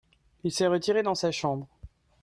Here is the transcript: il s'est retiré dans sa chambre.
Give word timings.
il 0.43 0.51
s'est 0.51 0.65
retiré 0.65 1.03
dans 1.03 1.13
sa 1.13 1.29
chambre. 1.31 1.67